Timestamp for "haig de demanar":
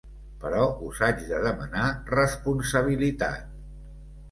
1.07-1.85